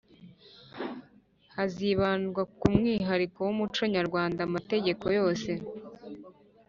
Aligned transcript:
hazibandwa 1.55 2.41
ku 2.59 2.67
mwihariko 2.75 3.37
w 3.47 3.49
umuco 3.53 3.81
nyarwanda 3.93 4.39
Amategeko 4.47 5.05
yose 5.17 5.51